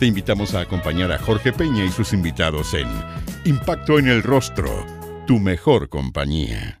[0.00, 2.88] Te invitamos a acompañar a Jorge Peña y sus invitados en
[3.44, 4.86] Impacto en el Rostro,
[5.26, 6.80] tu mejor compañía.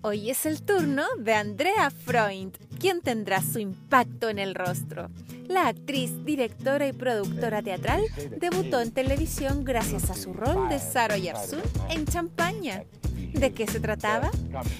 [0.00, 5.10] Hoy es el turno de Andrea Freund, quien tendrá su impacto en el rostro.
[5.46, 8.02] La actriz, directora y productora teatral
[8.38, 11.60] debutó en televisión gracias a su rol de Sara Yarsun
[11.90, 12.84] en Champaña.
[13.32, 14.30] ¿De qué se trataba?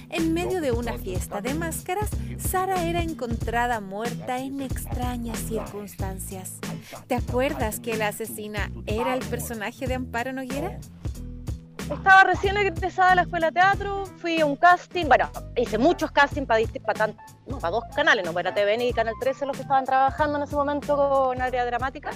[0.09, 6.59] En medio de una fiesta de máscaras, Sara era encontrada muerta en extrañas circunstancias.
[7.07, 10.79] ¿Te acuerdas que la asesina era el personaje de Amparo Noguera?
[11.93, 16.47] estaba recién egresada la escuela de teatro, fui a un casting, bueno, hice muchos castings
[16.47, 17.13] para, para,
[17.59, 20.55] para dos canales, no para TVN y Canal 13 los que estaban trabajando en ese
[20.55, 22.11] momento con área dramática,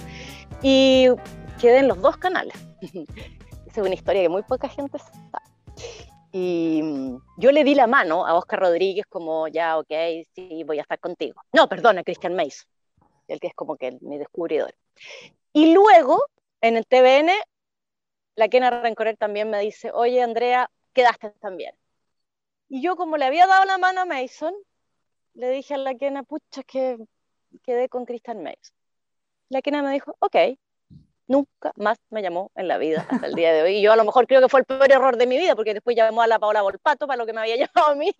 [0.62, 1.08] y
[1.60, 2.54] quedé en los dos canales.
[2.80, 5.44] Esa es una historia que muy poca gente sabe.
[6.32, 9.92] Y mm, yo le di la mano a Oscar Rodríguez como, ya, ok,
[10.34, 11.42] sí, voy a estar contigo.
[11.52, 12.68] No, perdona, Christian Mason,
[13.28, 14.74] el que es como que mi descubridor.
[15.52, 16.24] Y luego,
[16.60, 17.32] en el TVN,
[18.36, 21.74] la Kena Rencorer también me dice, oye Andrea, quedaste también.
[22.68, 24.54] Y yo como le había dado la mano a Mason,
[25.34, 26.96] le dije a la Kena, pucha, que
[27.64, 28.74] quedé con Christian Mason.
[29.48, 30.36] La Kena me dijo, ok,
[31.30, 33.76] nunca más me llamó en la vida hasta el día de hoy.
[33.76, 35.74] Y yo a lo mejor creo que fue el peor error de mi vida, porque
[35.74, 38.12] después llamó a la Paola Volpato para lo que me había llamado a mí.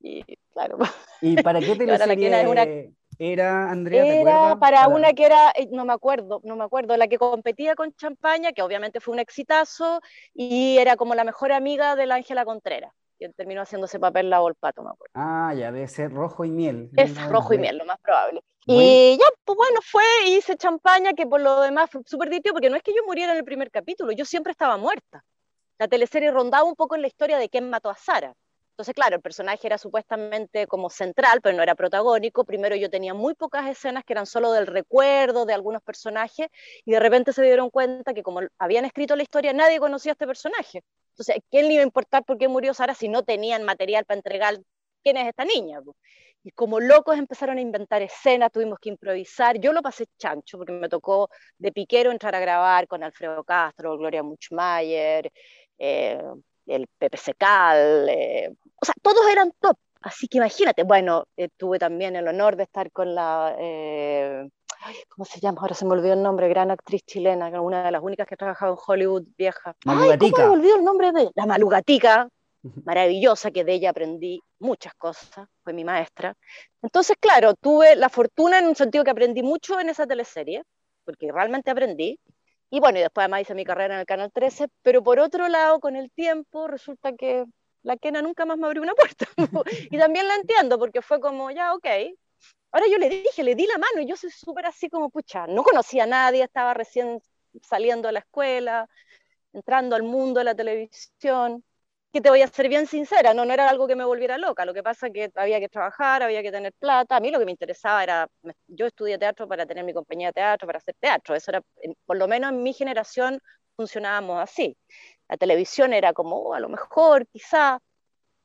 [0.00, 0.78] Y claro.
[1.20, 2.66] ¿Y para qué te es una
[3.20, 7.08] era Andrea era para, una que era eh, no me acuerdo no me acuerdo la
[7.08, 10.00] que competía con Champaña que obviamente fue un exitazo
[10.34, 14.30] y era como la mejor amiga de la Ángela Contreras que terminó haciendo ese papel
[14.30, 17.78] la Volpato me acuerdo ah ya debe ser rojo y miel es rojo y miel
[17.78, 22.02] lo más probable y ya pues bueno fue hice Champaña que por lo demás fue
[22.06, 24.76] súper divertido porque no es que yo muriera en el primer capítulo yo siempre estaba
[24.76, 25.24] muerta
[25.78, 28.34] la teleserie rondaba un poco en la historia de quién mató a Sara
[28.78, 32.44] entonces, claro, el personaje era supuestamente como central, pero no era protagónico.
[32.44, 36.46] Primero yo tenía muy pocas escenas que eran solo del recuerdo de algunos personajes
[36.84, 40.14] y de repente se dieron cuenta que como habían escrito la historia, nadie conocía a
[40.14, 40.84] este personaje.
[41.10, 44.18] Entonces, ¿quién le iba a importar por qué murió Sara si no tenían material para
[44.18, 44.58] entregar
[45.08, 45.80] quién es esta niña?
[46.44, 49.58] Y como locos empezaron a inventar escenas, tuvimos que improvisar.
[49.58, 53.96] Yo lo pasé chancho porque me tocó de piquero entrar a grabar con Alfredo Castro,
[53.96, 55.30] Gloria Muchmayer,
[55.78, 56.22] eh,
[56.66, 59.76] el Pepe Secal, eh, o sea, todos eran top.
[60.02, 64.48] Así que imagínate, bueno, eh, tuve también el honor de estar con la, eh,
[65.08, 65.60] ¿cómo se llama?
[65.60, 68.38] Ahora se me olvidó el nombre, gran actriz chilena, una de las únicas que ha
[68.38, 69.74] trabajado en Hollywood vieja.
[69.84, 70.36] Malugatica.
[70.36, 72.28] ¿cómo me olvidó el nombre de La Malugatica,
[72.84, 76.34] maravillosa, que de ella aprendí muchas cosas, fue mi maestra.
[76.82, 80.62] Entonces, claro, tuve la fortuna en un sentido que aprendí mucho en esa teleserie,
[81.04, 82.18] porque realmente aprendí,
[82.70, 85.48] y bueno, y después además hice mi carrera en el Canal 13, pero por otro
[85.48, 87.46] lado, con el tiempo, resulta que
[87.82, 89.26] la Kena nunca más me abrió una puerta.
[89.90, 91.86] y también la entiendo, porque fue como, ya, ok.
[92.70, 95.46] Ahora yo le dije, le di la mano, y yo soy súper así como, pucha,
[95.46, 97.20] no conocía a nadie, estaba recién
[97.62, 98.86] saliendo de la escuela,
[99.54, 101.64] entrando al mundo de la televisión
[102.12, 104.64] que te voy a ser bien sincera, no, no era algo que me volviera loca,
[104.64, 107.38] lo que pasa es que había que trabajar, había que tener plata, a mí lo
[107.38, 108.28] que me interesaba era,
[108.66, 111.62] yo estudié teatro para tener mi compañía de teatro, para hacer teatro, eso era,
[112.06, 113.40] por lo menos en mi generación
[113.76, 114.76] funcionábamos así,
[115.28, 117.78] la televisión era como, oh, a lo mejor, quizá,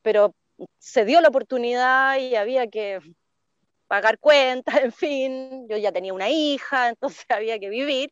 [0.02, 0.34] pero
[0.80, 3.00] se dio la oportunidad y había que
[3.88, 8.12] pagar cuentas, en fin, yo ya tenía una hija, entonces había que vivir,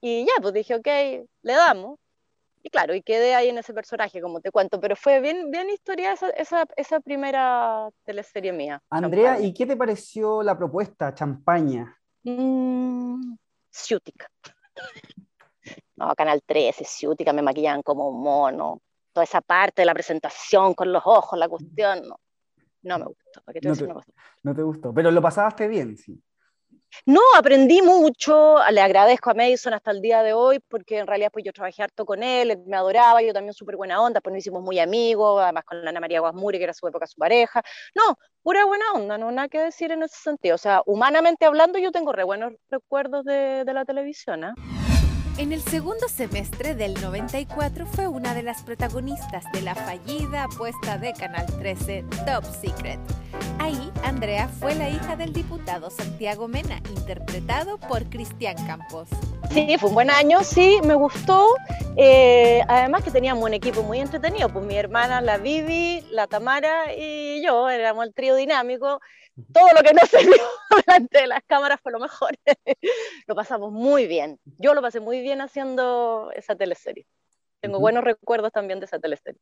[0.00, 0.86] y ya, pues dije, ok,
[1.42, 1.98] le damos,
[2.62, 5.68] y claro, y quedé ahí en ese personaje, como te cuento, pero fue bien, bien
[5.70, 8.80] historia esa, esa, esa primera teleserie mía.
[8.90, 11.98] Andrea, ¿y qué te pareció la propuesta, Champaña?
[12.22, 13.34] Mm,
[13.70, 14.28] ciútica.
[15.96, 18.80] No, Canal 13, ciútica, me maquillaban como un mono.
[19.12, 22.18] Toda esa parte de la presentación con los ojos, la cuestión, no,
[22.82, 23.42] no me gustó.
[23.44, 24.02] no, te,
[24.42, 26.22] no te gustó, pero lo pasaste bien, sí.
[27.06, 31.30] No, aprendí mucho, le agradezco a Mason hasta el día de hoy, porque en realidad
[31.32, 34.40] pues yo trabajé harto con él, me adoraba, yo también súper buena onda, pues nos
[34.40, 37.62] hicimos muy amigos, además con Ana María Guasmuri, que era su época su pareja.
[37.94, 40.54] No, pura buena onda, no nada que decir en ese sentido.
[40.54, 44.44] O sea, humanamente hablando, yo tengo re buenos recuerdos de, la televisión.
[44.44, 44.52] ¿eh?
[45.38, 50.98] En el segundo semestre del 94 fue una de las protagonistas de la fallida apuesta
[50.98, 53.00] de Canal 13 Top Secret.
[53.58, 59.08] Ahí, Andrea fue la hija del diputado Santiago Mena, interpretado por Cristian Campos.
[59.50, 61.54] Sí, fue un buen año, sí, me gustó.
[61.96, 66.94] Eh, además que teníamos un equipo muy entretenido, pues mi hermana, la Vivi, la Tamara
[66.94, 69.00] y yo, éramos el trío dinámico
[69.52, 70.42] todo lo que no se vio
[70.86, 72.36] delante de las cámaras fue lo mejor.
[73.26, 74.38] lo pasamos muy bien.
[74.58, 77.06] Yo lo pasé muy bien haciendo esa teleserie.
[77.60, 79.40] Tengo buenos recuerdos también de esa teleserie.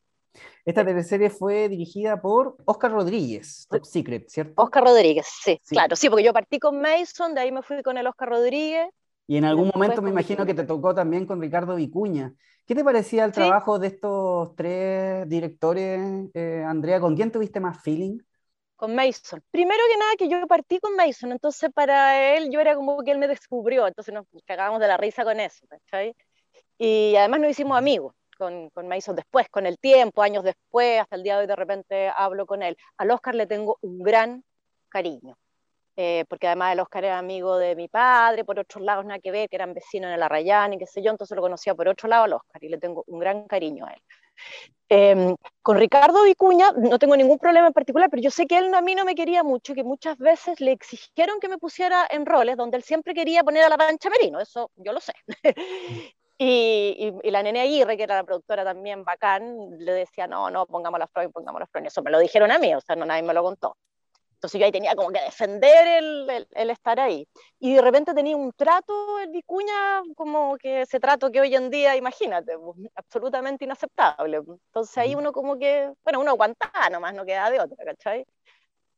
[0.65, 4.63] Esta teleserie fue dirigida por Oscar Rodríguez, Top Secret, ¿cierto?
[4.63, 7.99] Oscar Rodríguez, sí, claro, sí, porque yo partí con Mason, de ahí me fui con
[7.99, 8.89] el Oscar Rodríguez.
[9.27, 12.33] Y en algún momento me imagino que te tocó también con Ricardo Vicuña.
[12.67, 17.01] ¿Qué te parecía el trabajo de estos tres directores, eh, Andrea?
[17.01, 18.19] ¿Con quién tuviste más feeling?
[18.81, 19.43] Con Mason.
[19.51, 23.11] Primero que nada que yo partí con Mason, entonces para él yo era como que
[23.11, 26.17] él me descubrió, entonces nos cagábamos de la risa con eso, ¿cachai?
[26.79, 31.17] Y además nos hicimos amigos con, con Mason después, con el tiempo, años después, hasta
[31.17, 32.75] el día de hoy de repente hablo con él.
[32.97, 34.45] Al Oscar le tengo un gran
[34.89, 35.37] cariño.
[36.03, 39.31] Eh, porque además el Oscar era amigo de mi padre, por otros lados nada que
[39.31, 41.87] ver, que eran vecinos en el Arrayán y qué sé yo, entonces lo conocía por
[41.89, 44.01] otro lado al Oscar y le tengo un gran cariño a él.
[44.89, 48.73] Em, con Ricardo Vicuña no tengo ningún problema en particular, pero yo sé que él
[48.73, 52.25] a mí no me quería mucho, que muchas veces le exigieron que me pusiera en
[52.25, 55.13] roles donde él siempre quería poner a la pancha Merino, eso yo lo sé.
[56.39, 60.65] y, y, la nene Aguirre, que era la productora también bacán, le decía, no, no,
[60.65, 63.05] pongamos la Freud, pongamos la Freud, eso me lo dijeron a mí, o sea, no
[63.05, 63.77] nadie me lo contó.
[64.41, 67.29] Entonces yo ahí tenía como que defender el, el, estar ahí.
[67.59, 71.69] Y de repente tenía un trato, el Vicuña, como que ese trato que hoy en
[71.69, 74.39] día, imagínate, pues, absolutamente inaceptable.
[74.39, 78.25] Entonces ahí uno como que, bueno, uno aguantaba nomás, no queda de otra, ¿cachai?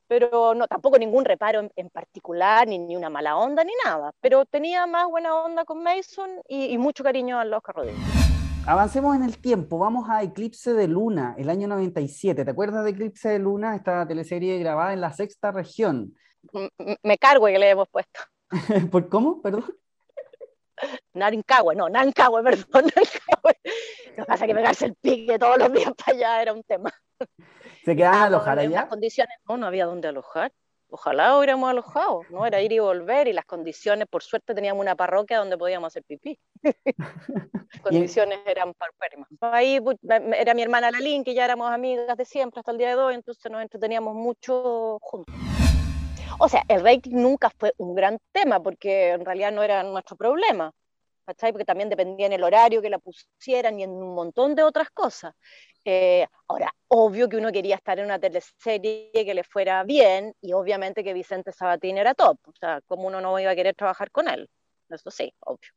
[0.06, 4.12] Pero no, tampoco ningún reparo en, particular, ni, ni, una mala onda, ni nada.
[4.20, 8.21] Pero tenía más buena onda con Mason y, y mucho cariño a los Rodríguez.
[8.64, 12.44] Avancemos en el tiempo, vamos a Eclipse de Luna, el año 97.
[12.44, 16.14] ¿Te acuerdas de Eclipse de Luna, esta teleserie grabada en la sexta región?
[17.02, 18.20] Me cargo que le hemos puesto.
[18.92, 19.42] ¿Por cómo?
[19.42, 19.64] Perdón.
[21.14, 23.56] Narincahue, no, Nancahue, perdón, Nancahue.
[24.16, 26.62] Lo que pasa es que pegarse el pique todos los días para allá era un
[26.62, 26.92] tema.
[27.84, 28.86] ¿Se quedaban a alojar allá?
[28.86, 30.52] Condiciones, no, no había dónde alojar.
[30.94, 32.44] Ojalá hubiéramos alojado, ¿no?
[32.44, 36.04] Era ir y volver y las condiciones, por suerte teníamos una parroquia donde podíamos hacer
[36.04, 36.38] pipí.
[36.84, 39.26] las condiciones eran parpérrimas.
[39.40, 39.80] Ahí
[40.38, 43.14] era mi hermana Lalín, que ya éramos amigas de siempre hasta el día de hoy,
[43.14, 45.34] entonces nos entreteníamos mucho juntos.
[46.38, 50.14] O sea, el rating nunca fue un gran tema porque en realidad no era nuestro
[50.14, 50.74] problema.
[51.24, 51.52] ¿Cachai?
[51.52, 54.90] Porque también dependía en el horario que la pusieran y en un montón de otras
[54.90, 55.34] cosas.
[55.84, 60.52] Eh, ahora, obvio que uno quería estar en una teleserie que le fuera bien y
[60.52, 62.38] obviamente que Vicente Sabatín era top.
[62.46, 64.48] O sea, ¿cómo uno no iba a querer trabajar con él?
[64.88, 65.70] Eso sí, obvio.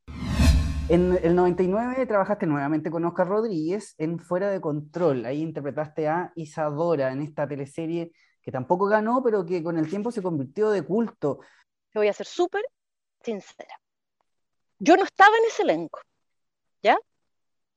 [0.87, 5.25] En el 99 trabajaste nuevamente con Oscar Rodríguez en Fuera de Control.
[5.25, 10.11] Ahí interpretaste a Isadora en esta teleserie que tampoco ganó, pero que con el tiempo
[10.11, 11.39] se convirtió de culto.
[11.91, 12.63] Te voy a ser súper
[13.23, 13.81] sincera.
[14.79, 15.99] Yo no estaba en ese elenco,
[16.81, 16.97] ¿ya?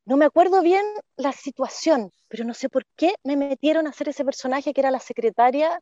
[0.05, 0.85] No me acuerdo bien
[1.17, 4.91] la situación, pero no sé por qué me metieron a hacer ese personaje que era
[4.91, 5.81] la secretaria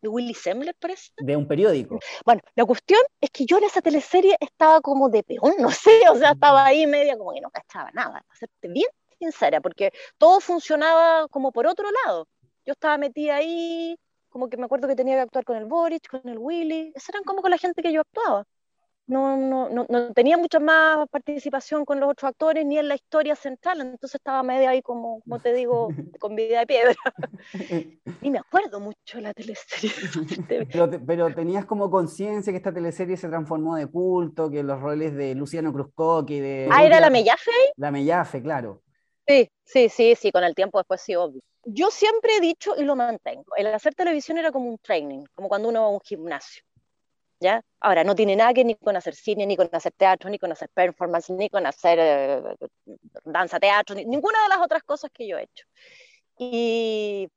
[0.00, 1.10] de Willy Sembler, parece.
[1.16, 1.98] De un periódico.
[2.24, 6.02] Bueno, la cuestión es que yo en esa teleserie estaba como de peón, no sé,
[6.10, 9.92] o sea, estaba ahí media como que no cachaba nada, para serte bien sincera, porque
[10.18, 12.28] todo funcionaba como por otro lado.
[12.66, 13.98] Yo estaba metida ahí,
[14.28, 17.12] como que me acuerdo que tenía que actuar con el Boric, con el Willy, esa
[17.12, 18.46] eran como con la gente que yo actuaba
[19.06, 22.94] no, no, no, no, tenía mucha más participación con los otros actores ni en la
[22.94, 25.88] historia central, entonces estaba medio ahí como, como te digo,
[26.20, 26.94] con vida de piedra.
[28.22, 29.90] Ni me acuerdo mucho de la teleserie.
[31.06, 35.34] pero, tenías como conciencia que esta teleserie se transformó de culto, que los roles de
[35.34, 36.68] Luciano Cruzco, que de...
[36.72, 37.50] Ah, ¿era la Mellafe?
[37.76, 38.82] La Mellafe, claro.
[39.26, 41.42] Sí, sí, sí, sí, con el tiempo después sí, obvio.
[41.66, 45.48] Yo siempre he dicho y lo mantengo, el hacer televisión era como un training, como
[45.48, 46.62] cuando uno va a un gimnasio.
[47.80, 50.50] Ahora, no tiene nada que ni con hacer cine, ni con hacer teatro, ni con
[50.52, 52.42] hacer performance, ni con hacer eh,
[53.24, 55.66] danza, teatro, ninguna de las otras cosas que yo he hecho.
[56.38, 57.28] Y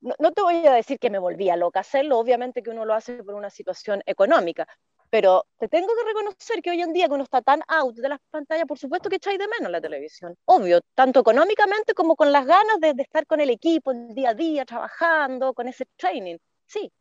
[0.00, 3.22] no, te voy a decir que me volvía loca hacerlo, obviamente que uno lo hace
[3.22, 4.66] por una situación económica,
[5.10, 8.08] pero te tengo que reconocer que hoy en día que uno está tan out de
[8.08, 12.32] las pantallas, por supuesto que echáis de menos la televisión, obvio, tanto económicamente como con
[12.32, 15.86] las ganas de, de estar con el equipo el día a día, trabajando, con ese
[15.96, 16.36] training.
[16.66, 16.92] Sí,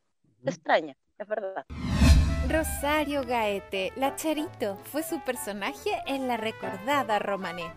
[0.43, 1.65] te extraña es verdad.
[2.49, 7.71] Rosario Gaete, la Charito, fue su personaje en la recordada Romané.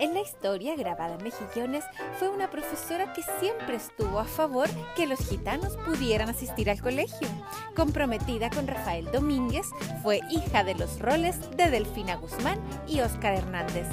[0.00, 1.84] En la historia grabada en Mejillones,
[2.18, 7.28] fue una profesora que siempre estuvo a favor que los gitanos pudieran asistir al colegio.
[7.74, 9.66] Comprometida con Rafael Domínguez,
[10.02, 13.86] fue hija de los roles de Delfina Guzmán y Óscar Hernández.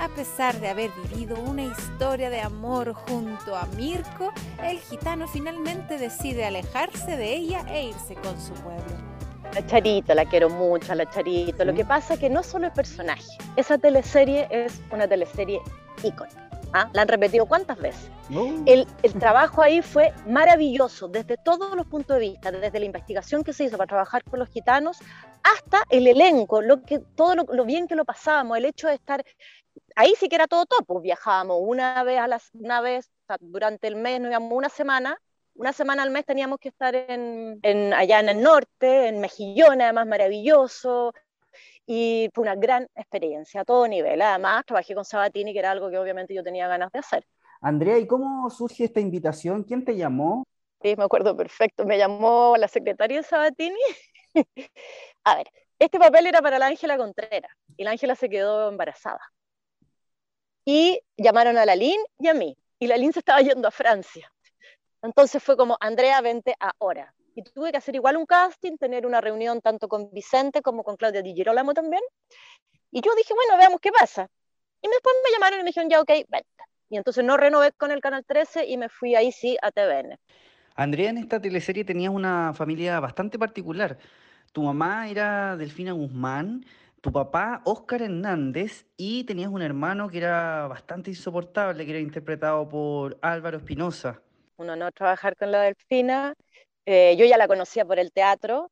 [0.00, 4.32] A pesar de haber vivido una historia de amor junto a Mirko,
[4.64, 8.96] el gitano finalmente decide alejarse de ella e irse con su pueblo.
[9.52, 11.66] La Charito, la quiero mucho, la Charito.
[11.66, 13.26] Lo que pasa es que no solo es personaje,
[13.56, 15.60] esa teleserie es una teleserie
[16.02, 16.30] ícono.
[16.72, 16.88] ¿ah?
[16.94, 18.10] La han repetido cuántas veces.
[18.64, 23.42] El, el, trabajo ahí fue maravilloso desde todos los puntos de vista, desde la investigación
[23.42, 24.98] que se hizo para trabajar con los gitanos
[25.42, 28.94] hasta el elenco, lo que, todo lo, lo bien que lo pasábamos, el hecho de
[28.94, 29.24] estar
[29.96, 33.86] ahí sí que era todo top, pues viajábamos una vez a las, una vez durante
[33.86, 35.20] el mes, nos íbamos una semana,
[35.54, 40.06] una semana al mes teníamos que estar en, allá en el norte, en Mejillón, además
[40.06, 41.12] maravilloso,
[41.86, 44.22] y fue una gran experiencia a todo nivel.
[44.22, 47.26] Además, trabajé con Sabatini, que era algo que obviamente yo tenía ganas de hacer.
[47.60, 49.64] Andrea, ¿y cómo surge esta invitación?
[49.64, 50.46] ¿Quién te llamó?
[50.82, 51.84] Sí, me acuerdo perfecto.
[51.84, 53.80] Me llamó la secretaria de Sabatini.
[55.24, 59.20] a ver, este papel era para la Ángela Contreras y la Ángela se quedó embarazada
[60.64, 62.56] y llamaron a la Lin y a mí.
[62.78, 64.32] Y la Lin se estaba yendo a Francia.
[65.02, 67.14] Entonces fue como, Andrea, vente ahora.
[67.34, 70.96] Y tuve que hacer igual un casting, tener una reunión tanto con Vicente como con
[70.96, 72.02] Claudia Di Girolamo también.
[72.90, 74.28] Y yo dije, bueno, veamos qué pasa.
[74.82, 76.46] Y después me llamaron y me dijeron, ya, ok, vente.
[76.88, 80.18] Y entonces no renové con el Canal 13 y me fui ahí sí a TVN.
[80.74, 83.98] Andrea, en esta teleserie tenías una familia bastante particular.
[84.52, 86.64] Tu mamá era Delfina Guzmán,
[87.00, 92.68] tu papá, Óscar Hernández, y tenías un hermano que era bastante insoportable, que era interpretado
[92.68, 94.20] por Álvaro Espinosa.
[94.56, 96.34] Un honor trabajar con la Delfina.
[96.84, 98.70] Eh, yo ya la conocía por el teatro,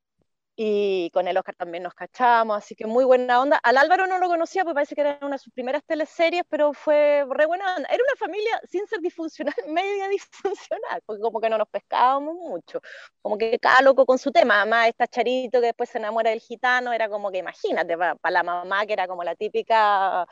[0.61, 3.61] y con el Oscar también nos cachamos, así que muy buena onda.
[3.63, 6.73] Al Álvaro no lo conocía, porque parece que era una de sus primeras teleseries, pero
[6.73, 7.89] fue re buena onda.
[7.89, 12.81] Era una familia sin ser disfuncional, media disfuncional, porque como que no nos pescábamos mucho,
[13.23, 14.63] como que cada loco con su tema.
[14.63, 18.43] Además, esta Charito que después se enamora del gitano, era como que imagínate, para, la
[18.43, 20.27] mamá que era como la típica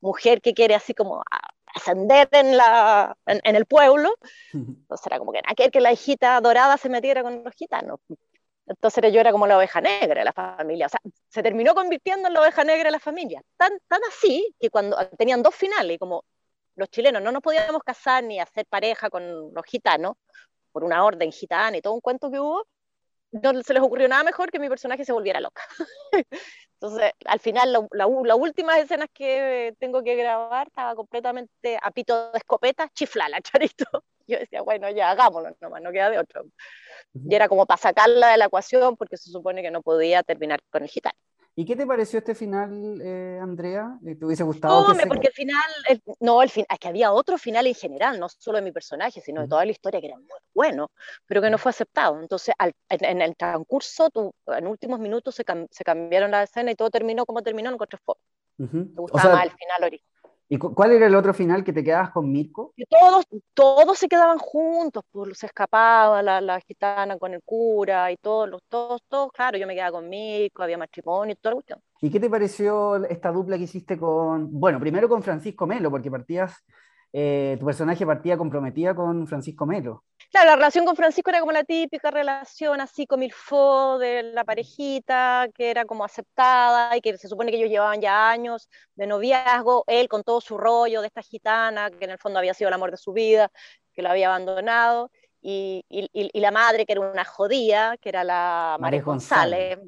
[0.00, 1.22] mujer que quiere así como
[1.72, 4.12] ascender en, la, en, el pueblo,
[4.52, 8.00] entonces era como que aquel que la hijita dorada se metiera con los gitanos.
[8.68, 10.86] Entonces yo era como la oveja negra de la familia.
[10.86, 13.42] O sea, se terminó convirtiendo en la oveja negra de la familia.
[13.56, 16.24] Tan, tan así que cuando tenían dos finales, como
[16.76, 20.16] los chilenos no nos podíamos casar ni hacer pareja con los gitanos,
[20.70, 22.64] por una orden gitana y todo un cuento que hubo,
[23.32, 25.62] no se les ocurrió nada mejor que mi personaje se volviera loca.
[26.80, 32.30] Entonces, al final, las la, últimas escenas que tengo que grabar estaba completamente a pito
[32.30, 34.04] de escopeta, chiflala, charito.
[34.28, 36.44] Yo decía, bueno, ya hagámoslo nomás, no queda de otro.
[37.14, 40.60] Y era como para sacarla de la ecuación porque se supone que no podía terminar
[40.70, 41.18] con el gitano.
[41.58, 43.98] ¿Y qué te pareció este final, eh, Andrea?
[44.00, 44.94] ¿Te hubiese gustado?
[44.94, 45.64] No, porque el final,
[46.20, 49.20] no, el fin, es que había otro final en general, no solo de mi personaje,
[49.20, 50.92] sino de toda la historia que era muy bueno,
[51.26, 52.20] pero que no fue aceptado.
[52.20, 52.54] Entonces,
[52.88, 54.08] en, el transcurso,
[54.46, 57.98] en últimos minutos se, se, cambiaron la escena y todo terminó como terminó, no encontré
[58.04, 58.22] forma.
[58.58, 60.17] Me gustaba más el final original.
[60.50, 62.72] ¿Y cuál era el otro final que te quedabas con Mirko?
[62.88, 68.16] todos, todos se quedaban juntos, pues se escapaba la, la, gitana con el cura y
[68.16, 71.82] todos, los, todos, todos, claro, yo me quedaba con Mirko, había matrimonio y todo cuestión.
[72.00, 76.10] ¿Y qué te pareció esta dupla que hiciste con, bueno, primero con Francisco Melo, porque
[76.10, 76.64] partías,
[77.12, 80.04] eh, tu personaje partía comprometida con Francisco Melo?
[80.30, 84.22] Claro, la relación con Francisco era como la típica relación así como el fo de
[84.22, 88.68] la parejita, que era como aceptada y que se supone que ellos llevaban ya años
[88.94, 92.52] de noviazgo, él con todo su rollo de esta gitana, que en el fondo había
[92.52, 93.50] sido el amor de su vida,
[93.94, 95.10] que lo había abandonado,
[95.40, 99.78] y, y, la madre, que era una jodía, que era la María González,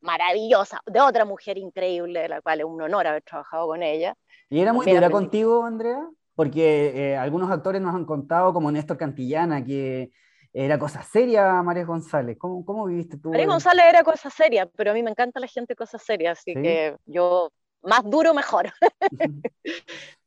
[0.00, 4.14] maravillosa, de otra mujer increíble, de la cual es un honor haber trabajado con ella.
[4.50, 6.08] ¿Y era muy dura contigo, Andrea?
[6.38, 10.12] Porque eh, algunos actores nos han contado, como Néstor Cantillana, que
[10.52, 12.38] era cosa seria María González.
[12.38, 13.30] ¿Cómo, ¿Cómo, viviste tú?
[13.30, 16.54] María González era cosa seria, pero a mí me encanta la gente cosa seria, así
[16.54, 17.50] que yo,
[17.82, 18.70] más duro, mejor.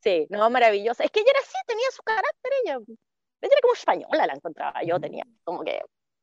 [0.04, 1.02] sí, no, maravillosa.
[1.02, 4.82] Es que ella era así, tenía su carácter, ella, ella era como española, la encontraba
[4.82, 5.80] yo, tenía como que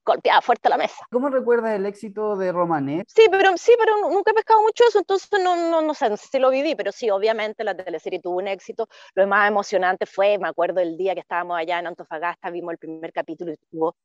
[0.10, 1.06] golpeaba fuerte la mesa.
[1.12, 3.08] ¿Cómo recuerdas el éxito de Romanet?
[3.08, 6.40] Sí, pero, sí, pero nunca he pescado mucho eso, entonces no, no, no sé, si
[6.40, 8.88] lo viví, pero sí, obviamente la teleserie tuvo un éxito.
[9.16, 12.78] Lo más emocionante fue, me acuerdo el día que estábamos allá en Antofagasta, vimos el
[12.78, 13.96] primer capítulo y tuvo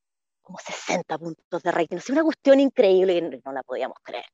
[0.45, 4.27] como 60 puntos de rating, es una cuestión increíble que no la podíamos creer.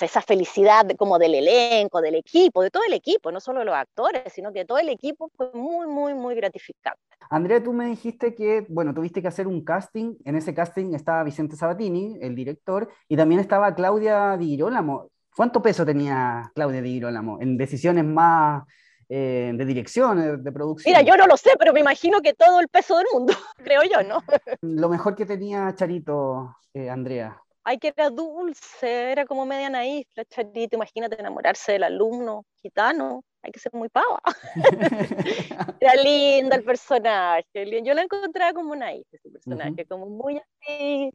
[0.00, 3.74] esa felicidad como del elenco, del equipo, de todo el equipo, no solo de los
[3.74, 7.00] actores, sino que todo el equipo fue muy, muy, muy gratificante.
[7.30, 11.22] Andrea, tú me dijiste que, bueno, tuviste que hacer un casting, en ese casting estaba
[11.22, 15.10] Vicente Sabatini, el director, y también estaba Claudia Di Girolamo.
[15.36, 18.64] ¿Cuánto peso tenía Claudia Di Girolamo en decisiones más
[19.08, 20.92] eh, de dirección, de producción.
[20.92, 23.82] Mira, yo no lo sé, pero me imagino que todo el peso del mundo, creo
[23.82, 24.22] yo, ¿no?
[24.60, 27.40] Lo mejor que tenía Charito, eh, Andrea.
[27.64, 33.22] Ay, que era dulce, era como media naif, la Charito, imagínate enamorarse del alumno gitano,
[33.42, 34.20] hay que ser muy pava.
[35.80, 41.12] era linda el personaje, yo la encontraba como naif, ese personaje, como muy así,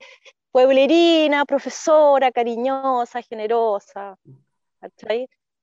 [0.52, 4.18] pueblerina, profesora, cariñosa, generosa,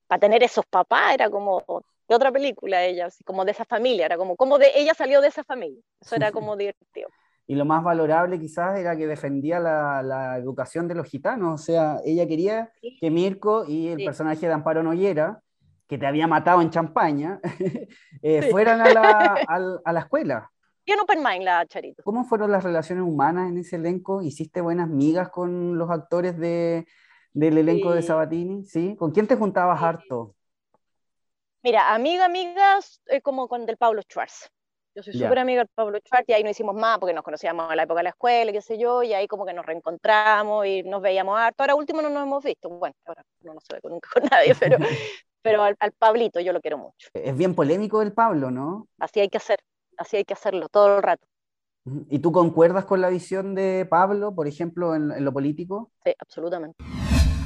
[0.07, 1.63] Para tener esos papás era como
[2.09, 5.21] de otra película ella, así como de esa familia, era como, como de ella salió
[5.21, 7.09] de esa familia, eso era como divertido.
[7.47, 11.65] Y lo más valorable quizás era que defendía la, la educación de los gitanos, o
[11.65, 15.43] sea, ella quería que Mirko y el personaje de Amparo Noyera,
[15.87, 17.41] que te había matado en Champaña,
[18.23, 19.39] eh, fueran a la,
[19.85, 20.51] a, la escuela.
[20.85, 22.03] Y en Open Mind, la Charito.
[22.03, 24.23] ¿Cómo fueron las relaciones humanas en ese elenco?
[24.23, 26.87] ¿Hiciste buenas migas con los actores de,
[27.33, 28.65] del elenco de Sabatini?
[28.65, 28.97] ¿Sí?
[28.97, 30.35] ¿Con quién te juntabas harto?
[31.65, 34.51] Mira, amiga, amigas, es como con del Pablo Schwartz.
[34.95, 37.71] Yo soy súper amiga del Pablo Schwartz y ahí no hicimos más porque nos conocíamos
[37.71, 40.67] en la época de la escuela, qué sé yo, y ahí como que nos reencontramos
[40.67, 41.63] y nos veíamos harto.
[41.63, 44.77] Ahora último no nos hemos visto, bueno, ahora no nos ve nunca con nadie, pero,
[45.41, 47.09] pero al, Pablito yo lo quiero mucho.
[47.15, 48.87] Es bien polémico el Pablo, ¿no?
[48.99, 49.61] Así hay que hacer,
[49.97, 51.27] así hay que hacerlo todo el rato.
[52.11, 55.91] ¿Y tú concuerdas con la visión de Pablo, por ejemplo, en lo político?
[56.05, 56.85] Sí, absolutamente.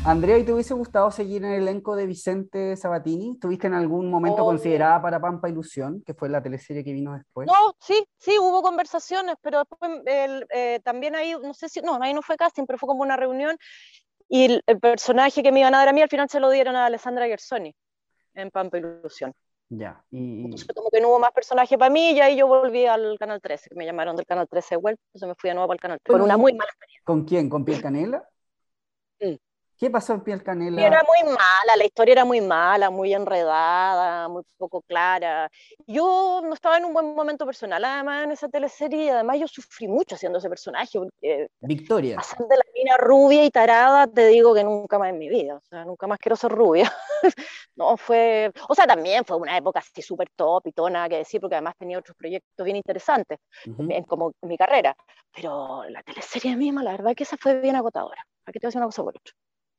[0.08, 3.38] Andrea, ¿y te hubiese gustado seguir en el elenco de Vicente Sabatini?
[3.38, 7.46] ¿Tuviste en algún momento considerada para Pampa Ilusión, que fue la teleserie que vino después?
[7.46, 12.14] No, sí, sí, hubo conversaciones, pero después eh, también ahí, no sé si, no, ahí
[12.14, 13.58] no fue casting, pero fue como una reunión
[14.30, 16.74] y el, personaje que me iban a dar a mí al final se lo dieron
[16.74, 17.74] a Alessandra Gersoni
[18.32, 19.34] en Pampa Ilusión.
[19.68, 20.46] Ya, y...
[20.46, 23.42] Entonces como que no hubo más personaje para mí y ahí yo volví al Canal
[23.42, 25.78] 13, que me llamaron del Canal 13 de vuelta, entonces me fui de nuevo al
[25.78, 26.18] Canal 13.
[26.18, 27.02] Con una muy mala experiencia.
[27.04, 27.50] ¿Con quién?
[27.50, 28.26] ¿Con Piel Canela?
[29.20, 29.38] Sí.
[29.78, 30.84] ¿Qué pasó en Piel Canela?
[30.84, 35.48] Era muy mala, la historia era muy mala, muy enredada, muy poco clara.
[35.86, 39.86] Yo no estaba en un buen momento personal, además, en esa teleserie, además yo sufrí
[39.86, 40.98] mucho haciendo ese personaje.
[41.60, 42.16] Victoria.
[42.16, 45.54] Pasando de la mina rubia y tarada, te digo que nunca más en mi vida,
[45.54, 46.92] o sea, nunca más quiero ser rubia.
[47.76, 51.18] no, fue, o sea, también fue una época así súper top y todo, nada que
[51.18, 53.38] decir, porque además tenía otros proyectos bien interesantes,
[54.08, 54.96] como en mi carrera.
[55.32, 58.26] Pero la teleserie misma, la verdad que esa fue bien agotadora.
[58.44, 59.32] Aquí te voy a decir una cosa por otra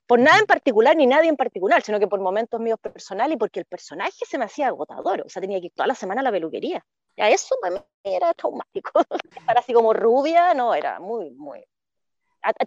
[0.10, 3.38] por nada en particular ni nadie en particular, sino que por momentos míos personales y
[3.38, 6.22] porque el personaje se me hacía agotador, o sea, tenía que ir toda la semana
[6.22, 6.84] a la peluquería.
[7.16, 8.92] Ya eso para mí era traumático.
[9.46, 11.64] Para así como rubia, no, era muy, muy...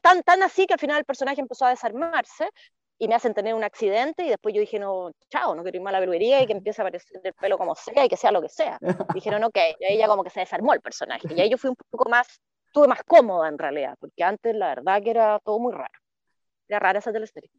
[0.01, 2.49] Tan, tan así que al final el personaje empezó a desarmarse
[2.97, 5.83] y me hacen tener un accidente y después yo dije, no, chao, no quiero ir
[5.83, 8.17] más a la peluquería y que empiece a aparecer el pelo como sea y que
[8.17, 8.79] sea lo que sea.
[9.17, 11.27] dijeron, ok, y ahí ya como que se desarmó el personaje.
[11.35, 14.69] Y ahí yo fui un poco más, estuve más cómoda en realidad, porque antes la
[14.77, 16.02] verdad que era todo muy raro
[16.69, 17.51] rara esa teleserie.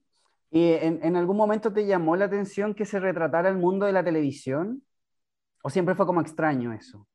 [0.51, 4.03] ¿Y en, algún momento te llamó la atención que se retratara el mundo de la
[4.03, 4.83] televisión?
[5.63, 7.07] ¿O siempre fue como extraño eso?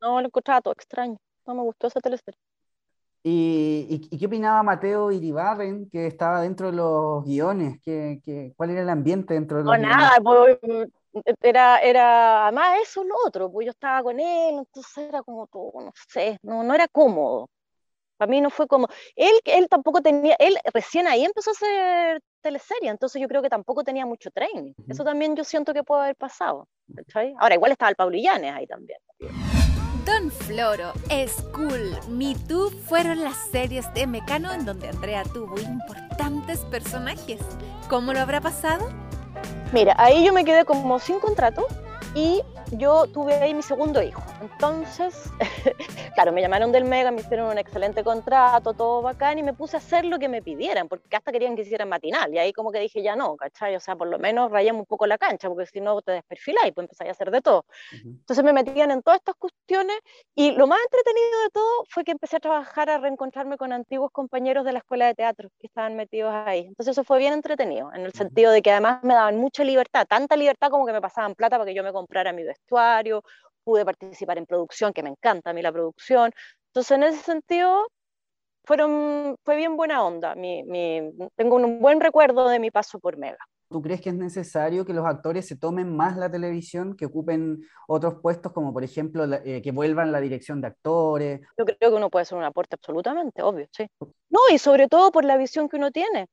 [0.00, 1.18] No, lo encontraba todo extraño.
[1.46, 2.40] No me gustó esa teleserie.
[3.22, 7.80] ¿Y, y, qué opinaba Mateo Iribarren, que estaba dentro de los guiones?
[7.82, 10.58] ¿Qué, cuál era el ambiente dentro de los no, nada, pues,
[11.40, 15.72] era, era, además eso lo otro, pues yo estaba con él, entonces era como todo,
[15.74, 17.48] no sé, no, no era cómodo.
[18.24, 22.22] Para mí no fue como, él, él tampoco tenía, él recién ahí empezó a hacer
[22.40, 24.72] teleserie, entonces yo creo que tampoco tenía mucho training.
[24.88, 26.66] Eso también yo siento que puede haber pasado.
[27.38, 28.98] Ahora, igual estaba el Pablo Illanes ahí también.
[30.06, 30.94] Don Floro,
[31.26, 37.42] School, Me Too fueron las series de Mecano en donde Andrea tuvo importantes personajes.
[37.90, 38.88] ¿Cómo lo habrá pasado?
[39.74, 41.66] Mira, ahí yo me quedé como sin contrato
[42.14, 44.22] y yo tuve ahí mi segundo hijo.
[44.40, 45.30] Entonces,
[46.14, 49.76] claro, me llamaron del Mega, me hicieron un excelente contrato, todo bacán, y me puse
[49.76, 52.70] a hacer lo que me pidieran, porque hasta querían que hiciera matinal, y ahí como
[52.70, 53.74] que dije, ya no, ¿cachai?
[53.74, 56.72] O sea, por lo menos rayamos un poco la cancha, porque si no te desperfiláis,
[56.72, 57.64] pues empezáis a hacer de todo.
[57.92, 59.96] Entonces me metían en todas estas cuestiones,
[60.36, 64.10] y lo más entretenido de todo fue que empecé a trabajar, a reencontrarme con antiguos
[64.12, 66.60] compañeros de la escuela de teatro que estaban metidos ahí.
[66.60, 70.06] Entonces eso fue bien entretenido, en el sentido de que además me daban mucha libertad,
[70.08, 72.03] tanta libertad como que me pasaban plata para que yo me comprara
[72.34, 73.22] mi vestuario,
[73.64, 76.32] pude participar en producción, que me encanta a mí la producción.
[76.68, 77.86] Entonces, en ese sentido,
[78.64, 80.34] fueron, fue bien buena onda.
[80.34, 83.38] Mi, mi, tengo un buen recuerdo de mi paso por Mega.
[83.70, 87.62] ¿Tú crees que es necesario que los actores se tomen más la televisión, que ocupen
[87.88, 91.40] otros puestos, como por ejemplo eh, que vuelvan la dirección de actores?
[91.58, 93.86] Yo creo que uno puede hacer un aporte absolutamente, obvio, sí.
[94.28, 96.28] No, y sobre todo por la visión que uno tiene.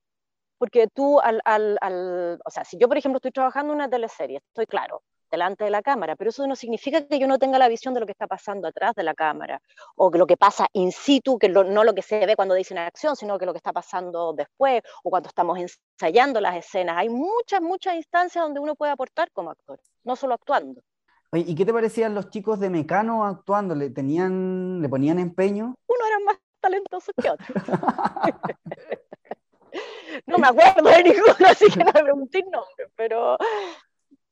[0.59, 3.89] Porque tú, al, al, al, o sea, si yo, por ejemplo, estoy trabajando en una
[3.89, 5.01] teleserie, estoy claro,
[5.31, 8.01] delante de la cámara, pero eso no significa que yo no tenga la visión de
[8.01, 9.61] lo que está pasando atrás de la cámara,
[9.95, 12.77] o que lo que pasa in situ, que no lo que se ve cuando dicen
[12.77, 16.97] acción, sino que lo que está pasando después, o cuando estamos ensayando las escenas.
[16.97, 20.81] Hay muchas, muchas instancias donde uno puede aportar como actor, no solo actuando.
[21.33, 23.73] ¿Y qué te parecían los chicos de Mecano actuando?
[23.73, 25.75] ¿Le, tenían, ¿Le ponían empeño?
[25.87, 27.55] Uno era más talentoso que otro.
[30.25, 33.37] no me acuerdo de ninguno, así que no pregunté nombre, pero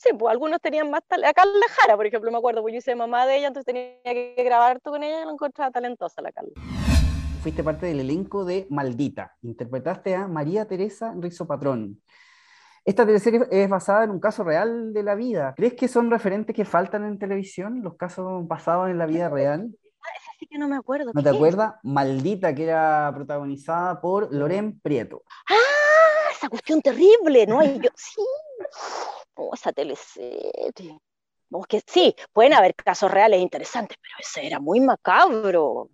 [0.02, 1.30] Sí, pues algunos tenían más talento.
[1.30, 4.02] Acá la Jara, por ejemplo, me acuerdo, pues yo hice mamá de ella, entonces tenía
[4.04, 6.52] que grabar tú con ella y la encontraba talentosa la Carla.
[7.44, 9.36] Fuiste parte del elenco de Maldita.
[9.42, 12.02] Interpretaste a María Teresa Rizo Patrón.
[12.86, 15.54] Esta teleserie es basada en un caso real de la vida.
[15.58, 19.70] ¿Crees que son referentes que faltan en televisión, los casos basados en la vida real?
[20.02, 20.08] Ah,
[20.40, 21.12] sí que no me acuerdo.
[21.14, 21.74] ¿No te acuerdas?
[21.84, 25.24] Maldita, que era protagonizada por Loren Prieto.
[25.50, 26.32] ¡Ah!
[26.32, 27.62] Esa cuestión terrible, ¿no?
[27.62, 28.22] Y yo, sí
[29.39, 30.99] oh, esa teleserie.
[31.67, 35.89] que sí, pueden haber casos reales interesantes, pero ese era muy macabro.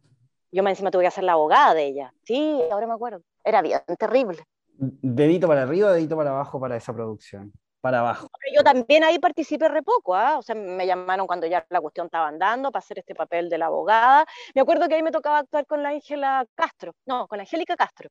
[0.51, 2.13] Yo me encima tuve que hacer la abogada de ella.
[2.23, 3.21] Sí, ahora me acuerdo.
[3.43, 4.43] Era bien terrible.
[4.67, 7.53] Dedito para arriba, dedito para abajo para esa producción.
[7.81, 8.27] Para abajo.
[8.55, 10.37] Yo también ahí participé re poco, ¿ah?
[10.39, 13.59] O sea, me llamaron cuando ya la cuestión estaba andando para hacer este papel de
[13.59, 14.25] la abogada.
[14.55, 16.93] Me acuerdo que ahí me tocaba actuar con la Ángela Castro.
[17.05, 18.09] No, con la Angélica Castro.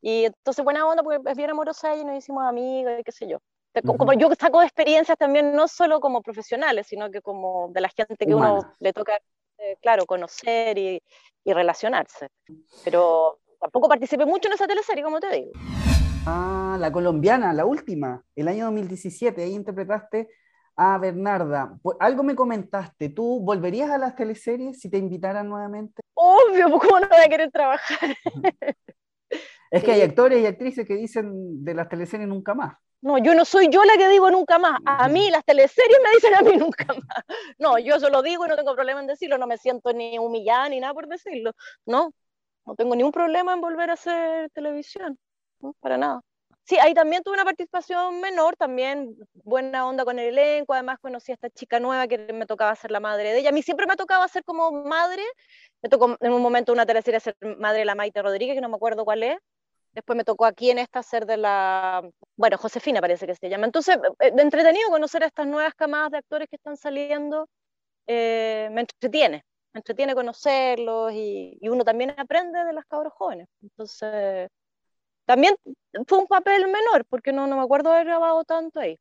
[0.00, 3.28] Y entonces buena onda porque es bien amorosa y nos hicimos amigos y qué sé
[3.28, 3.38] yo.
[3.82, 8.26] Como yo saco experiencias también, no solo como profesionales, sino que como de la gente
[8.26, 9.18] que uno le toca,
[9.58, 11.02] eh, claro, conocer y,
[11.44, 12.28] y, relacionarse.
[12.84, 15.52] Pero tampoco participé mucho en esa teleserie, como te digo.
[16.26, 20.28] Ah, la colombiana, la última, el año 2017, ahí interpretaste
[20.76, 21.78] a Bernarda.
[22.00, 26.02] Algo me comentaste, ¿tú volverías a las teleseries si te invitaran nuevamente?
[26.14, 28.16] Obvio, pues, ¿cómo no voy a querer trabajar?
[29.70, 32.76] es que hay actores y actrices que dicen de las teleseries nunca más.
[33.04, 34.80] No, yo no soy yo la que digo nunca más.
[34.86, 37.24] A mí las teleseries me dicen a mí nunca más.
[37.58, 40.70] No, yo solo digo y no tengo problema en decirlo, no me siento ni humillada
[40.70, 41.52] ni nada por decirlo.
[41.84, 42.14] No,
[42.64, 45.18] no tengo ningún problema en volver a hacer televisión,
[45.80, 46.22] para nada.
[46.62, 51.30] Sí, ahí también tuve una participación menor, también buena onda con el elenco, además conocí
[51.30, 53.50] a esta chica nueva que me tocaba ser la madre de ella.
[53.50, 55.22] A mí siempre me ha tocado ser como madre,
[55.82, 58.70] me tocó en un momento una teleserie ser madre de la Maite Rodríguez, que no
[58.70, 59.36] me acuerdo cuál es,
[59.94, 62.02] Después me tocó aquí en esta ser de la,
[62.36, 63.66] bueno, Josefina parece que se llama.
[63.66, 67.48] Entonces, eh, entretenido conocer a estas nuevas camadas de actores que están saliendo,
[68.06, 73.46] eh, me entretiene, me entretiene conocerlos y, uno también aprende de las cabros jóvenes.
[73.62, 74.48] Entonces,
[75.26, 75.54] también
[76.06, 78.98] fue un papel menor, porque no, no me acuerdo haber grabado tanto ahí.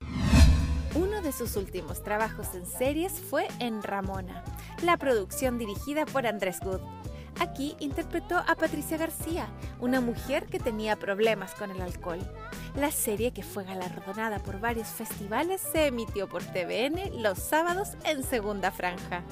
[0.95, 4.43] Uno de sus últimos trabajos en series fue en Ramona,
[4.83, 7.02] la producción dirigida por Andrés Good.
[7.39, 9.47] Aquí interpretó a Patricia García,
[9.79, 12.19] una mujer que tenía problemas con el alcohol.
[12.75, 18.23] La serie, que fue galardonada por varios festivales, se emitió por TVN los sábados en
[18.23, 19.23] segunda franja.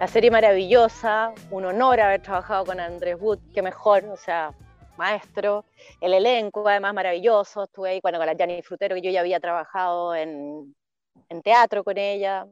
[0.00, 4.52] La serie maravillosa, un honor haber trabajado con Andrés Wood, qué mejor, o sea,
[4.96, 5.64] maestro.
[6.00, 7.64] El elenco, además, maravilloso.
[7.64, 10.74] Estuve ahí con la Gianni Frutero, que yo ya había trabajado en,
[11.28, 12.46] en teatro con ella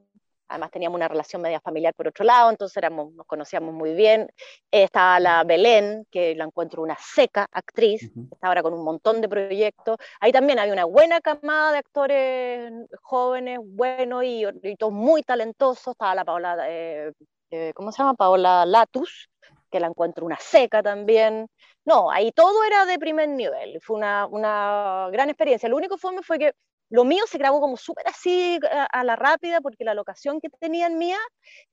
[0.52, 4.30] además teníamos una relación media familiar por otro lado, entonces éramos, nos conocíamos muy bien.
[4.70, 9.28] Estaba la Belén, que la encuentro una seca actriz, está ahora con un montón de
[9.28, 9.96] proyectos.
[10.20, 14.44] Ahí también había una buena camada de actores jóvenes, buenos y,
[14.78, 15.92] todos muy talentosos.
[15.92, 17.12] Estaba la Paola, eh,
[17.50, 18.14] eh, ¿cómo se llama?
[18.14, 19.30] Paola Latus,
[19.70, 21.48] que la encuentro una seca también.
[21.84, 25.68] No, ahí todo era de primer nivel, fue una, una gran experiencia.
[25.68, 26.52] Lo único fue, fue que
[26.92, 30.98] lo mío se grabó como súper así a, la rápida porque la locación que tenían
[30.98, 31.16] mía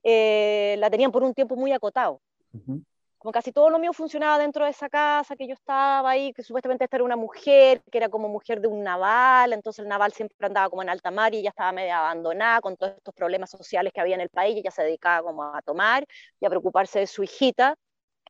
[0.02, 2.22] eh, la tenían por un tiempo muy acotado.
[3.18, 6.42] Como casi todo lo mío funcionaba dentro de esa casa que yo estaba ahí, que
[6.42, 10.14] supuestamente esta era una mujer, que era como mujer de un naval, entonces el naval
[10.14, 13.50] siempre andaba como en alta mar y ella estaba media abandonada con todos estos problemas
[13.50, 16.06] sociales que había en el país y ella se dedicaba como a tomar
[16.40, 17.76] y a preocuparse de su hijita.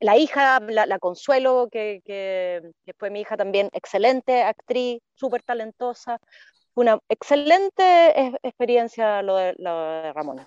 [0.02, 6.20] La hija, la, Consuelo, que, que, que, fue mi hija también, excelente actriz, súper talentosa
[6.76, 10.46] una excelente experiencia lo de, lo Ramona.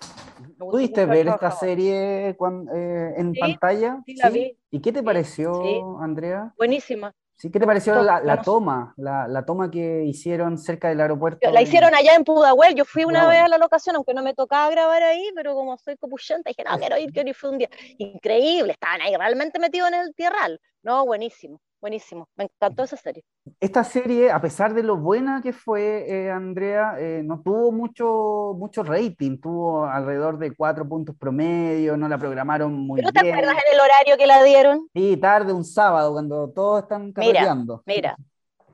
[0.57, 4.01] ¿Pudiste ver esta serie eh, en pantalla?
[4.05, 4.57] Sí, la vi.
[4.71, 6.53] ¿Y qué te pareció, Andrea?
[6.57, 7.13] Buenísima.
[7.35, 7.51] ¿Sí?
[7.51, 11.51] ¿Qué te pareció la, toma, la, toma que hicieron cerca del aeropuerto?
[11.51, 14.33] La hicieron allá en Pudahuel, yo fui una vez a la locación, aunque no me
[14.33, 17.57] tocaba grabar ahí, pero como soy copuchenta, dije, no, quiero ir, quiero ir, fue un
[17.57, 22.29] día increíble, estaban ahí realmente metidos en el tierral, no, buenísimo buenísimo.
[22.35, 23.25] Me encantó esa serie.
[23.59, 28.55] Esta serie, a pesar de lo buena que fue, eh, Andrea, eh, no tuvo mucho,
[28.57, 33.25] mucho rating, tuvo alrededor de cuatro puntos promedio, no la programaron muy ¿Pero bien.
[33.25, 34.87] te acuerdas en el horario que la dieron?
[34.93, 37.83] Sí, tarde, un sábado, cuando todos están carreteando.
[37.85, 38.15] Mira,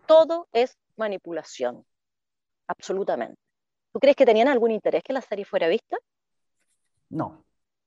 [0.06, 1.84] todo es manipulación,
[2.68, 3.42] absolutamente.
[3.92, 5.98] ¿Tú crees que tenían algún interés que la serie fuera vista?
[7.10, 7.44] No.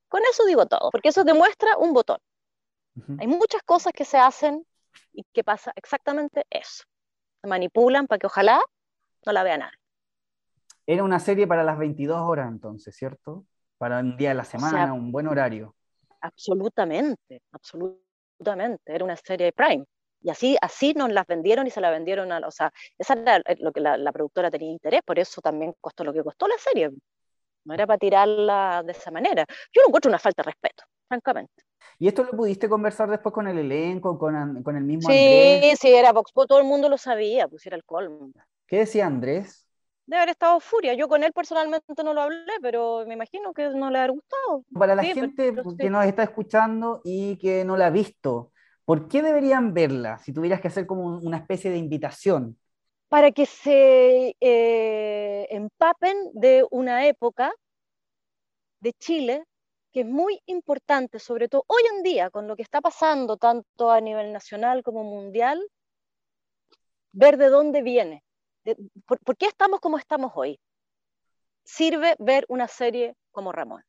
[0.09, 2.19] Con eso digo todo, porque eso demuestra un botón.
[3.21, 4.67] Hay muchas cosas que se hacen
[5.12, 6.85] y que pasa exactamente eso.
[7.40, 8.61] Se manipulan para que ojalá
[9.26, 9.78] no la vea nadie.
[10.87, 13.44] Era una serie para las 22 horas entonces, ¿cierto?
[13.78, 15.74] Para un día de la semana, sea, un buen horario.
[16.20, 18.94] Absolutamente, absolutamente.
[18.94, 19.85] Era una serie de Prime.
[20.20, 23.42] Y así, así nos las vendieron y se la vendieron a, o sea, esa era
[23.59, 26.59] lo que la, la productora tenía interés, por eso también costó lo que costó la
[26.59, 26.90] serie.
[27.64, 29.44] No era para tirarla de esa manera.
[29.72, 31.62] Yo lo encuentro una falta de respeto, francamente.
[31.98, 35.66] ¿Y esto lo pudiste conversar después con el elenco, con, con el mismo Andrés?
[35.66, 38.33] Sí, sí, era Vox todo el mundo lo sabía, pues era el colmo.
[38.66, 39.68] ¿Qué decía Andrés?
[40.07, 40.94] Debe haber estado furia.
[40.94, 44.64] Yo con él personalmente no lo hablé, pero me imagino que no le habrá gustado.
[44.72, 45.90] Para la Sí, gente pero que sí.
[45.90, 48.53] nos está escuchando y que no la ha visto,
[48.87, 52.59] ¿por qué deberían verla si tuvieras que hacer como un- una especie de invitación?
[53.12, 57.53] Para que se eh, empapen de una época
[58.81, 59.44] de Chile
[59.92, 63.90] que es muy importante, sobre todo hoy en día, con lo que está pasando tanto
[63.90, 65.61] a nivel nacional como mundial,
[67.12, 68.25] ver de dónde viene,
[69.05, 70.59] por, qué estamos como estamos hoy.
[71.64, 73.85] Sirve ver una serie como Ramón.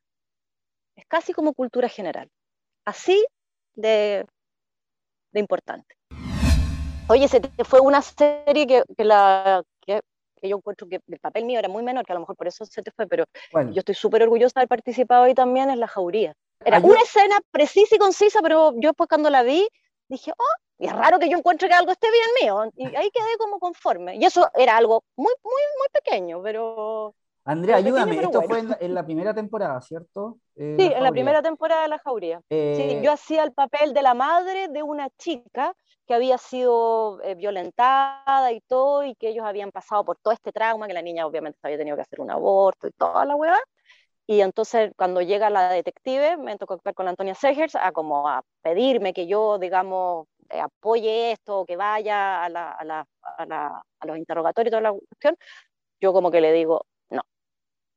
[0.97, 2.29] Es casi como cultura general.
[2.83, 3.25] Así
[3.75, 4.25] de
[5.33, 5.95] importante.
[7.07, 10.01] Oye, se te fue una serie que, que la, que,
[10.41, 12.47] que yo encuentro que el papel mío era muy menor, que a lo mejor por
[12.47, 13.73] eso se te fue, pero ¿Cuál?
[13.73, 16.33] yo estoy súper orgullosa de haber participado ahí también, es La Jauría.
[16.63, 19.67] Era Ah, yo- una escena precisa y concisa, pero yo después cuando la vi,
[20.07, 22.71] dije, oh, y es raro que yo encuentre que algo esté bien mío.
[22.75, 24.15] Y ahí quedé como conforme.
[24.15, 27.13] Y eso era algo muy, muy, muy pequeño, pero
[27.45, 28.47] Andrea, pequeño, ayúdame, pero esto bueno.
[28.47, 30.39] fue en la, en la primera temporada, ¿cierto?
[30.55, 32.41] Eh, sí, en la primera temporada de La Jauría.
[32.71, 35.73] Sí, Eh, yo hacía el papel de la madre de una chica
[36.07, 40.51] que había sido eh, violentada y todo, y que ellos habían pasado por todo este
[40.51, 43.57] trauma, que la niña obviamente había tenido que hacer un aborto y toda la hueá.
[44.27, 48.27] Y entonces cuando llega la detective, me tocó actuar con la Antonia Segers a como
[48.29, 53.05] a pedirme que yo, digamos, eh, apoye esto, que vaya a, la, a, la,
[53.37, 55.35] a, la, a los interrogatorios y toda la cuestión.
[56.01, 57.21] Yo como que le digo, no.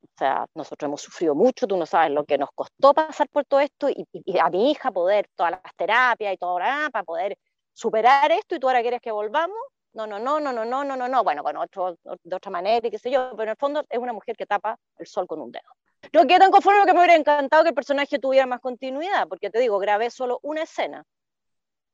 [0.05, 3.45] O sea, nosotros hemos sufrido mucho, tú no sabes lo que nos costó pasar por
[3.45, 6.89] todo esto y, y- y a mi hija poder, todas las terapias y todo, ah,
[6.93, 7.37] para poder
[7.77, 9.59] superar esto y tú ahora quieres que volvamos.
[9.93, 11.25] No, no, no, no, no, no, no, no, no.
[11.25, 13.99] Bueno, con otro, de otra manera y qué sé yo, pero en el fondo es
[13.99, 15.69] una mujer que tapa el sol con un dedo.
[16.13, 19.51] No quedé tan conforme que me hubiera encantado que el personaje tuviera más continuidad, porque
[19.51, 21.05] te digo, grabé solo una escena.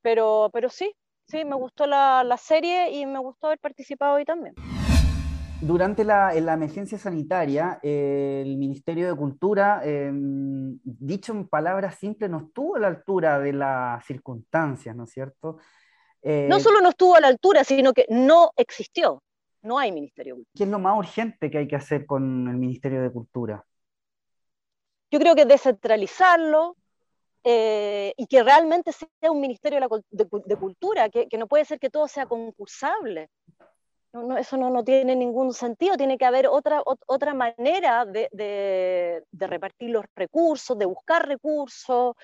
[0.03, 0.95] Pero, pero sí,
[1.27, 4.55] sí, me gustó la, la serie y me gustó haber participado ahí también.
[5.64, 11.94] Durante la, en la emergencia sanitaria, eh, el Ministerio de Cultura, eh, dicho en palabras
[11.94, 15.59] simples, no estuvo a la altura de las circunstancias, ¿no es cierto?
[16.20, 19.22] Eh, No solo no estuvo a la altura, sino que no existió.
[19.62, 20.53] No hay Ministerio de Cultura.
[20.57, 23.64] ¿Qué es lo más urgente que hay que hacer con el Ministerio de Cultura?
[25.12, 26.77] Yo creo que descentralizarlo
[27.44, 31.29] eh, y que realmente sea un Ministerio de, la cul- de cu- de Cultura, que,
[31.29, 33.29] que no puede ser que todo sea concursable.
[34.12, 38.05] No, no, eso no, no tiene ningún sentido, tiene que haber otra, ot- otra manera
[38.05, 42.14] de, de- repartir los recursos, de buscar recursos.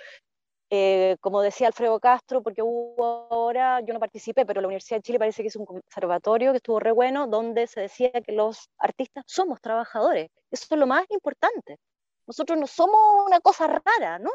[0.71, 5.03] Eh, como decía Alfredo Castro, porque hubo ahora, yo no participé, pero la Universidad de
[5.03, 8.69] Chile parece que hizo un conservatorio que estuvo re bueno, donde se decía que los
[8.79, 10.29] artistas somos trabajadores.
[10.51, 11.79] Eso es lo más importante.
[12.27, 14.31] Nosotros no somos una cosa rara, ¿no?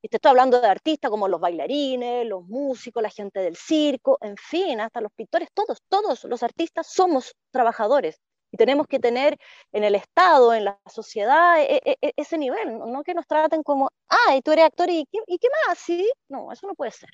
[0.00, 4.18] Y te estoy hablando de artistas como los bailarines, los músicos, la gente del circo,
[4.20, 8.20] en fin, hasta los pintores, todos, todos los artistas somos trabajadores.
[8.52, 9.36] Y tenemos que tener
[9.72, 13.62] en el Estado, en la sociedad, e- e- e- ese nivel, no que nos traten
[13.62, 16.10] como, ah, y tú eres actor y qué, y qué más, ¿sí?
[16.28, 17.10] No, eso no puede ser.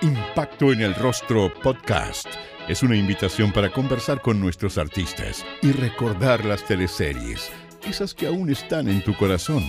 [0.00, 2.28] Impacto en el Rostro Podcast
[2.68, 7.50] es una invitación para conversar con nuestros artistas y recordar las teleseries,
[7.82, 9.64] esas que aún están en tu corazón.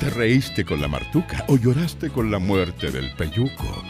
[0.00, 3.84] ¿Te reíste con la martuca o lloraste con la muerte del peyuco?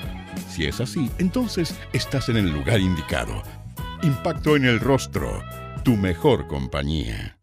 [0.48, 3.44] Si es así, entonces estás en el lugar indicado.
[4.02, 5.40] Impacto en el Rostro,
[5.84, 7.39] tu mejor compañía.